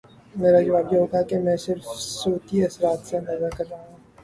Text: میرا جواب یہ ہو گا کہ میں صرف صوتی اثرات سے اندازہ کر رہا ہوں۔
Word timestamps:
میرا 0.35 0.61
جواب 0.61 0.93
یہ 0.93 0.99
ہو 0.99 1.05
گا 1.05 1.21
کہ 1.21 1.39
میں 1.39 1.55
صرف 1.57 1.85
صوتی 1.99 2.65
اثرات 2.65 2.99
سے 3.07 3.17
اندازہ 3.17 3.55
کر 3.57 3.65
رہا 3.69 3.77
ہوں۔ 3.77 3.97